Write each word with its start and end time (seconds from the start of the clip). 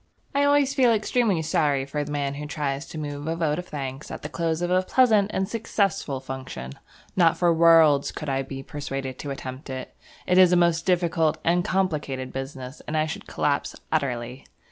I 0.33 0.45
always 0.45 0.73
feel 0.73 0.91
extremely 0.91 1.43
sorry 1.43 1.85
for 1.85 2.03
the 2.03 2.11
man 2.11 2.33
who 2.33 2.47
tries 2.47 2.87
to 2.87 2.97
move 2.97 3.27
a 3.27 3.35
vote 3.35 3.59
of 3.59 3.67
thanks 3.67 4.09
at 4.09 4.23
the 4.23 4.29
close 4.29 4.63
of 4.63 4.71
a 4.71 4.81
pleasant 4.81 5.29
and 5.31 5.47
successful 5.47 6.19
function. 6.19 6.71
Not 7.15 7.37
for 7.37 7.53
worlds 7.53 8.11
could 8.11 8.27
I 8.27 8.41
be 8.41 8.63
persuaded 8.63 9.19
to 9.19 9.29
attempt 9.29 9.69
it. 9.69 9.95
It 10.25 10.39
is 10.39 10.51
a 10.51 10.55
most 10.55 10.87
difficult 10.87 11.37
and 11.43 11.63
complicated 11.63 12.33
business, 12.33 12.81
and 12.87 12.97
I 12.97 13.05
should 13.05 13.27
collapse 13.27 13.75
utterly. 13.91 14.47